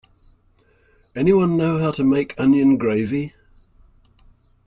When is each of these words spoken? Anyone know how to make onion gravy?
Anyone 1.15 1.57
know 1.57 1.77
how 1.77 1.91
to 1.91 2.03
make 2.03 2.33
onion 2.39 2.75
gravy? 2.77 3.35